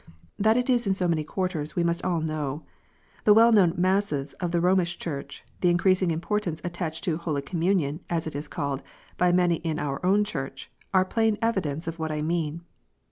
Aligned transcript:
That 0.39 0.57
it 0.57 0.67
is 0.67 0.89
so 0.97 1.05
in 1.05 1.11
many 1.11 1.23
quarters, 1.23 1.75
we 1.75 1.83
all 1.83 1.85
must 1.85 2.03
know. 2.03 2.63
The 3.23 3.35
well 3.35 3.51
known 3.51 3.75
"masses" 3.77 4.33
of 4.39 4.49
the 4.49 4.59
Romish 4.59 4.97
Church, 4.97 5.43
the 5.59 5.69
increasing 5.69 6.09
importance 6.09 6.59
attached 6.63 7.03
to" 7.03 7.17
Holy 7.19 7.43
Communion," 7.43 7.99
as 8.09 8.25
it 8.25 8.33
is 8.35 8.47
called, 8.47 8.81
by 9.17 9.31
many 9.31 9.57
in 9.57 9.77
our 9.77 10.03
own 10.03 10.23
Church, 10.23 10.71
are 10.91 11.05
plain 11.05 11.37
evidence 11.39 11.85
of 11.87 11.99
what 11.99 12.11
I 12.11 12.23
mean. 12.23 12.61